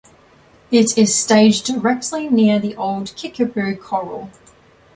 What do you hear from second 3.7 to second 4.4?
Corral.